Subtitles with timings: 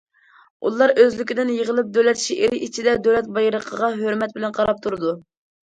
[0.69, 5.17] ئۇلار ئۆزلۈكىدىن يىغىلىپ، دۆلەت شېئىرى ئىچىدە دۆلەت بايرىقىغا ھۆرمەت بىلەن قاراپ تۇرىدۇ.